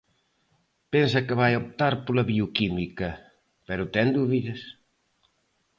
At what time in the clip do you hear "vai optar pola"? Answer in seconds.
1.41-2.27